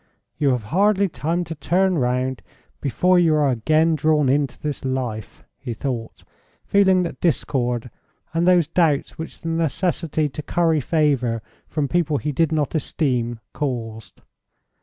[0.39, 2.41] "You have hardly time to turn round
[2.81, 6.23] before you are again drawn into this life," he thought,
[6.65, 7.91] feeling that discord
[8.33, 13.41] and those doubts which the necessity to curry favour from people he did not esteem
[13.53, 14.23] caused.